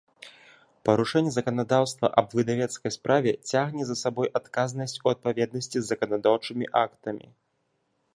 [0.87, 7.25] Парушэнне заканадаўства аб выдавецкай справе цягне за сабой адказнасць у адпаведнасцi з заканадаўчымi актамi.